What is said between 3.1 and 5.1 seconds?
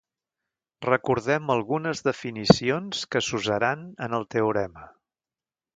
que s'usaran en el teorema.